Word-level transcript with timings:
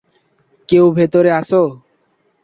কেউ 0.69 0.85
ভেতরে 0.91 1.29
আছো? 1.31 1.61